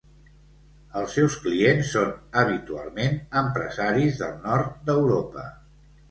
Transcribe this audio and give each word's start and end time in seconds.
Els 0.99 1.11
seus 1.17 1.33
clients 1.41 1.91
són, 1.95 2.07
habitualment, 2.43 3.19
empresaris 3.41 4.17
del 4.23 4.33
nord 4.47 4.81
d'Europa. 4.89 5.45